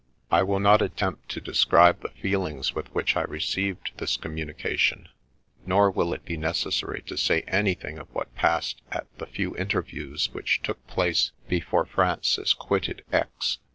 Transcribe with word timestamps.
'"I 0.31 0.41
will 0.41 0.59
not 0.59 0.81
attempt 0.81 1.29
to 1.29 1.39
describe 1.39 2.01
the 2.01 2.09
feelings 2.09 2.73
with 2.73 2.87
which 2.87 3.15
I 3.15 3.21
received 3.21 3.91
this 3.97 4.17
communication, 4.17 5.09
nor 5.63 5.91
will 5.91 6.11
it 6.11 6.25
be 6.25 6.37
necessary 6.37 7.03
to 7.03 7.15
say 7.15 7.41
anything 7.41 7.99
of 7.99 8.07
what 8.11 8.33
passed 8.33 8.81
at 8.91 9.05
the 9.19 9.27
few 9.27 9.55
interviews 9.55 10.33
which 10.33 10.63
took 10.63 10.87
place 10.87 11.33
before 11.47 11.85
Francis 11.85 12.55
quitted 12.55 13.03
X 13.13 13.59